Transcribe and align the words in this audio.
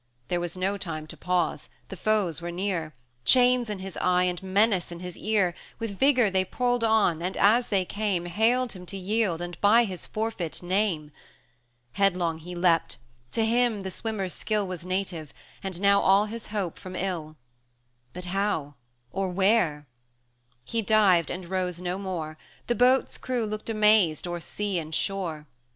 60 0.23 0.25
There 0.29 0.39
was 0.39 0.57
no 0.57 0.77
time 0.79 1.05
to 1.05 1.15
pause 1.15 1.69
the 1.89 1.95
foes 1.95 2.41
were 2.41 2.49
near 2.49 2.95
Chains 3.23 3.69
in 3.69 3.77
his 3.77 3.97
eye, 3.97 4.23
and 4.23 4.41
menace 4.41 4.91
in 4.91 4.99
his 4.99 5.15
ear; 5.15 5.53
With 5.77 5.99
vigour 5.99 6.31
they 6.31 6.43
pulled 6.43 6.83
on, 6.83 7.21
and 7.21 7.37
as 7.37 7.67
they 7.67 7.85
came, 7.85 8.25
Hailed 8.25 8.71
him 8.73 8.87
to 8.87 8.97
yield, 8.97 9.43
and 9.43 9.61
by 9.61 9.83
his 9.83 10.07
forfeit 10.07 10.63
name. 10.63 11.11
Headlong 11.91 12.39
he 12.39 12.55
leapt 12.55 12.97
to 13.33 13.45
him 13.45 13.81
the 13.81 13.91
swimmer's 13.91 14.33
skill 14.33 14.65
Was 14.65 14.83
native, 14.83 15.33
and 15.61 15.79
now 15.79 16.01
all 16.01 16.25
his 16.25 16.47
hope 16.47 16.79
from 16.79 16.95
ill: 16.95 17.35
But 18.11 18.25
how, 18.25 18.73
or 19.11 19.29
where? 19.29 19.85
He 20.65 20.81
dived, 20.81 21.29
and 21.29 21.45
rose 21.47 21.79
no 21.79 21.99
more; 21.99 22.39
The 22.65 22.73
boat's 22.73 23.19
crew 23.19 23.45
looked 23.45 23.69
amazed 23.69 24.27
o'er 24.27 24.39
sea 24.39 24.79
and 24.79 24.95
shore. 24.95 25.45